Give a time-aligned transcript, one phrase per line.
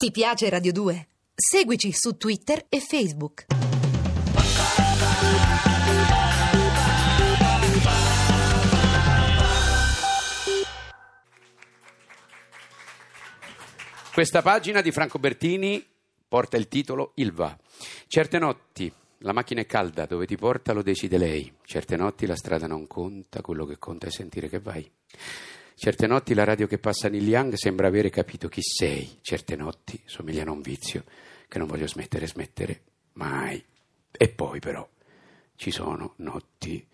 [0.00, 1.08] Ti piace Radio 2?
[1.34, 3.44] Seguici su Twitter e Facebook.
[14.14, 15.86] Questa pagina di Franco Bertini
[16.26, 17.54] porta il titolo Il va.
[18.06, 21.52] Certe notti la macchina è calda, dove ti porta lo decide lei.
[21.62, 24.90] Certe notti la strada non conta, quello che conta è sentire che vai.
[25.82, 29.16] Certe notti la radio che passa Neil Young sembra avere capito chi sei.
[29.22, 31.04] Certe notti somigliano a un vizio
[31.48, 32.82] che non voglio smettere, smettere
[33.14, 33.64] mai.
[34.12, 34.86] E poi però
[35.56, 36.86] ci sono notti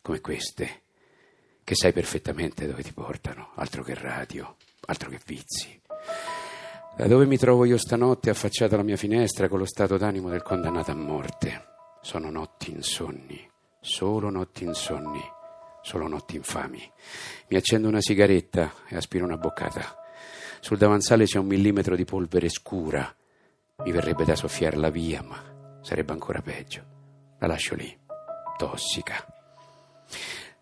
[0.00, 0.80] come queste
[1.62, 5.78] che sai perfettamente dove ti portano, altro che radio, altro che vizi.
[6.96, 10.40] Da dove mi trovo io stanotte affacciata alla mia finestra con lo stato d'animo del
[10.40, 11.66] condannato a morte?
[12.00, 13.46] Sono notti insonni,
[13.82, 15.20] solo notti insonni,
[15.82, 16.80] solo notti infami.
[17.48, 19.96] Mi accendo una sigaretta e aspiro una boccata.
[20.60, 23.14] Sul davanzale c'è un millimetro di polvere scura.
[23.84, 26.84] Mi verrebbe da soffiarla via, ma sarebbe ancora peggio.
[27.38, 27.98] La lascio lì,
[28.58, 29.24] tossica.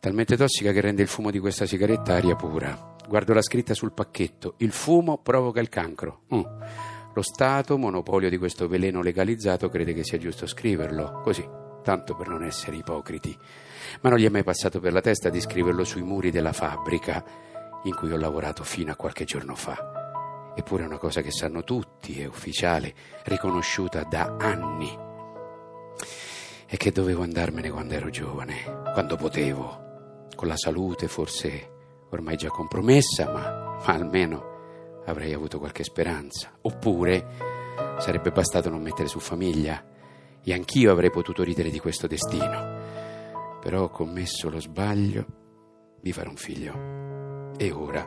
[0.00, 2.96] Talmente tossica che rende il fumo di questa sigaretta aria pura.
[3.08, 4.54] Guardo la scritta sul pacchetto.
[4.58, 6.22] Il fumo provoca il cancro.
[6.34, 6.42] Mm.
[7.14, 11.20] Lo Stato, monopolio di questo veleno legalizzato, crede che sia giusto scriverlo.
[11.22, 11.48] Così,
[11.84, 13.38] tanto per non essere ipocriti.
[14.00, 17.22] Ma non gli è mai passato per la testa di scriverlo sui muri della fabbrica
[17.84, 20.52] in cui ho lavorato fino a qualche giorno fa.
[20.56, 24.98] Eppure è una cosa che sanno tutti, è ufficiale, riconosciuta da anni.
[26.66, 31.70] E che dovevo andarmene quando ero giovane, quando potevo, con la salute forse
[32.10, 36.50] ormai già compromessa, ma, ma almeno avrei avuto qualche speranza.
[36.62, 37.52] Oppure
[37.98, 39.92] sarebbe bastato non mettere su famiglia
[40.44, 42.82] e anch'io avrei potuto ridere di questo destino.
[43.60, 45.26] Però ho commesso lo sbaglio
[46.00, 47.52] di fare un figlio.
[47.56, 48.06] E ora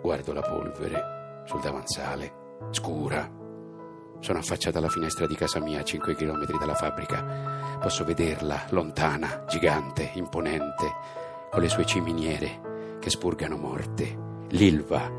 [0.00, 2.32] guardo la polvere sul davanzale,
[2.70, 3.40] scura.
[4.20, 7.78] Sono affacciata alla finestra di casa mia a 5 km dalla fabbrica.
[7.80, 10.92] Posso vederla, lontana, gigante, imponente,
[11.50, 14.30] con le sue ciminiere che spurgano morte.
[14.50, 15.10] L'Ilva,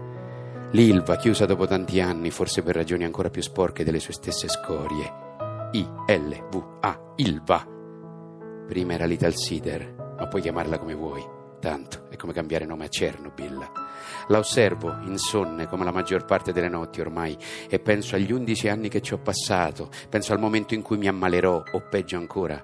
[0.72, 5.33] l'Ilva chiusa dopo tanti anni, forse per ragioni ancora più sporche delle sue stesse scorie.
[5.76, 7.68] I-L-V-A, Ilva.
[8.68, 11.26] Prima era l'Ital Cider, ma puoi chiamarla come vuoi.
[11.60, 13.72] Tanto è come cambiare nome a Chernobyl.
[14.28, 17.36] La osservo, insonne, come la maggior parte delle notti ormai,
[17.68, 21.08] e penso agli undici anni che ci ho passato, penso al momento in cui mi
[21.08, 22.64] ammalerò, o peggio ancora,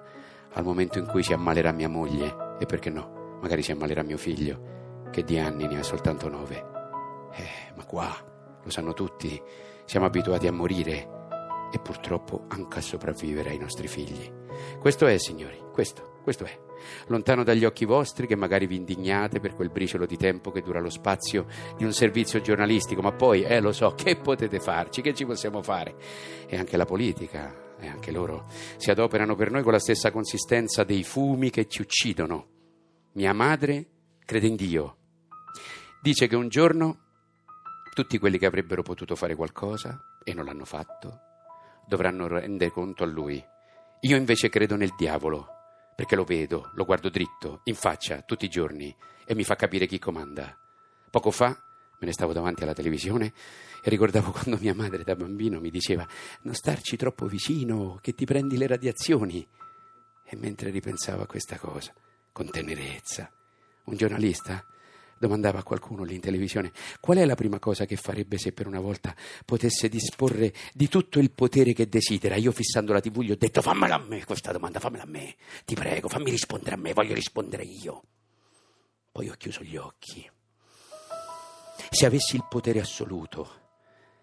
[0.53, 4.17] al momento in cui si ammalerà mia moglie, e perché no, magari si ammalerà mio
[4.17, 6.55] figlio che di anni ne ha soltanto nove.
[7.33, 8.07] Eh, ma qua,
[8.63, 9.41] lo sanno tutti,
[9.85, 11.17] siamo abituati a morire
[11.71, 14.31] e purtroppo anche a sopravvivere ai nostri figli.
[14.79, 16.59] Questo è, signori, questo, questo è.
[17.07, 20.79] Lontano dagli occhi vostri che magari vi indignate per quel briciolo di tempo che dura
[20.79, 21.45] lo spazio
[21.77, 25.61] di un servizio giornalistico, ma poi, eh, lo so, che potete farci, che ci possiamo
[25.61, 25.95] fare?
[26.47, 28.47] E anche la politica, e anche loro,
[28.77, 32.47] si adoperano per noi con la stessa consistenza dei fumi che ci uccidono.
[33.13, 33.87] Mia madre
[34.25, 34.97] crede in Dio,
[36.01, 36.97] Dice che un giorno
[37.93, 41.28] tutti quelli che avrebbero potuto fare qualcosa e non l'hanno fatto
[41.89, 43.43] dovranno rendere conto a lui.
[44.01, 45.47] Io invece credo nel diavolo,
[45.95, 48.95] perché lo vedo, lo guardo dritto, in faccia, tutti i giorni,
[49.25, 50.55] e mi fa capire chi comanda.
[51.09, 53.33] Poco fa me ne stavo davanti alla televisione
[53.83, 56.07] e ricordavo quando mia madre da bambino mi diceva
[56.43, 59.45] non starci troppo vicino, che ti prendi le radiazioni.
[60.23, 61.91] E mentre ripensavo a questa cosa,
[62.31, 63.29] con tenerezza,
[63.85, 64.63] un giornalista
[65.19, 68.65] domandava a qualcuno lì in televisione, qual è la prima cosa che farebbe se per
[68.65, 69.15] una volta
[69.45, 72.35] potesse disporre di tutto il potere che desidera?
[72.35, 75.35] Io fissando la tv gli ho detto fammela a me questa domanda, fammela a me,
[75.65, 78.03] ti prego, fammi rispondere a me, voglio rispondere io.
[79.11, 80.29] Poi ho chiuso gli occhi.
[81.89, 83.49] Se avessi il potere assoluto,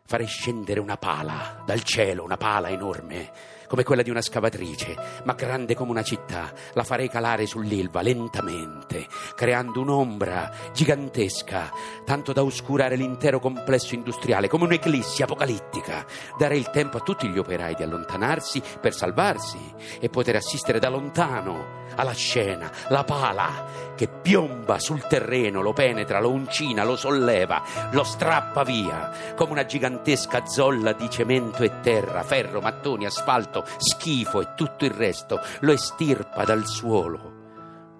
[0.04, 3.32] farei scendere una pala dal cielo, una pala enorme,
[3.66, 6.52] come quella di una scavatrice, ma grande come una città.
[6.72, 11.70] La farei calare sull'Ilva lentamente, creando un'ombra gigantesca,
[12.04, 16.04] tanto da oscurare l'intero complesso industriale, come un'eclissi apocalittica.
[16.38, 19.58] Darei il tempo a tutti gli operai di allontanarsi per salvarsi
[20.00, 26.20] e poter assistere da lontano alla scena, la pala che piomba sul terreno, lo penetra,
[26.20, 27.62] lo uncina, lo solleva,
[27.92, 34.40] lo strappa via, come una gigantesca zolla di cemento e terra, ferro, mattoni, asfalto, schifo
[34.40, 37.34] e tutto il resto, lo estirpa dal suolo.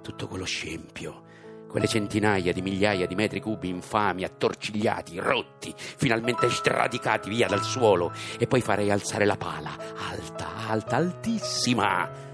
[0.03, 1.23] Tutto quello scempio,
[1.69, 8.13] quelle centinaia di migliaia di metri cubi infami, attorcigliati, rotti, finalmente sradicati via dal suolo,
[8.39, 9.77] e poi farei alzare la pala,
[10.11, 12.25] alta, alta, altissima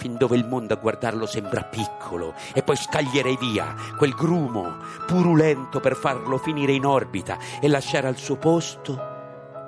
[0.00, 4.76] fin dove il mondo a guardarlo sembra piccolo, e poi scaglierei via quel grumo
[5.06, 8.98] purulento per farlo finire in orbita e lasciare al suo posto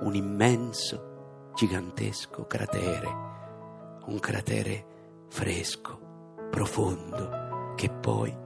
[0.01, 1.12] un immenso,
[1.55, 3.09] gigantesco cratere,
[4.07, 4.87] un cratere
[5.29, 5.99] fresco,
[6.51, 8.42] profondo, che poi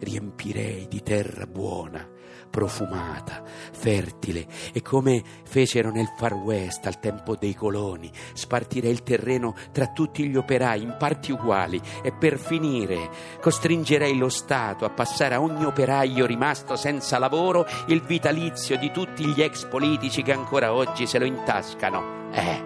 [0.00, 2.06] riempirei di terra buona,
[2.50, 3.42] profumata,
[3.72, 9.86] fertile e come fecero nel Far West al tempo dei coloni, spartirei il terreno tra
[9.88, 13.08] tutti gli operai in parti uguali e per finire
[13.40, 19.26] costringerei lo Stato a passare a ogni operaio rimasto senza lavoro il vitalizio di tutti
[19.26, 22.30] gli ex politici che ancora oggi se lo intascano.
[22.32, 22.64] Eh,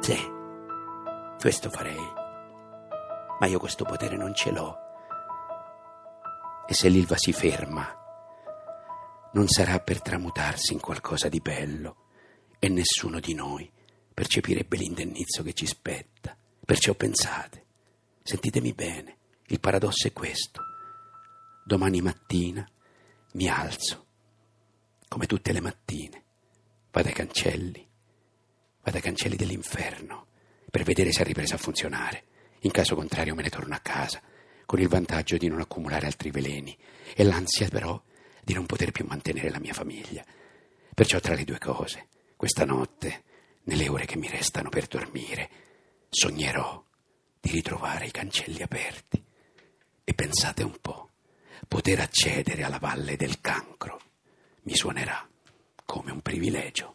[0.00, 0.16] sì,
[1.40, 2.18] questo farei.
[3.38, 4.89] Ma io questo potere non ce l'ho.
[6.70, 7.84] E se l'Ilva si ferma,
[9.32, 11.96] non sarà per tramutarsi in qualcosa di bello
[12.60, 13.68] e nessuno di noi
[14.14, 16.36] percepirebbe l'indennizzo che ci spetta.
[16.64, 17.64] Perciò pensate,
[18.22, 19.16] sentitemi bene,
[19.48, 20.62] il paradosso è questo.
[21.64, 22.64] Domani mattina
[23.32, 24.06] mi alzo,
[25.08, 26.22] come tutte le mattine,
[26.92, 27.84] vado ai cancelli,
[28.84, 30.28] vado ai cancelli dell'inferno
[30.70, 32.26] per vedere se ha ripreso a funzionare.
[32.60, 34.22] In caso contrario me ne torno a casa,
[34.70, 36.78] con il vantaggio di non accumulare altri veleni
[37.16, 38.00] e l'ansia però
[38.40, 40.24] di non poter più mantenere la mia famiglia.
[40.94, 42.06] Perciò tra le due cose,
[42.36, 43.24] questa notte,
[43.64, 45.50] nelle ore che mi restano per dormire,
[46.08, 46.84] sognerò
[47.40, 49.20] di ritrovare i cancelli aperti.
[50.04, 51.10] E pensate un po',
[51.66, 54.00] poter accedere alla valle del cancro
[54.62, 55.28] mi suonerà
[55.84, 56.94] come un privilegio.